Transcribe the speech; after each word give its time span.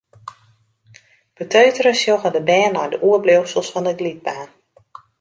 Beteutere 1.41 1.93
sjogge 2.01 2.29
de 2.35 2.41
bern 2.49 2.73
nei 2.77 2.89
de 2.93 2.99
oerbliuwsels 3.07 3.71
fan 3.73 3.87
de 3.89 3.93
glydbaan. 3.99 4.49